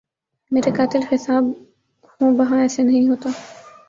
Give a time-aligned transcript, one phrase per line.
[0.51, 1.43] مرے قاتل حساب
[2.07, 3.29] خوں بہا ایسے نہیں ہوتا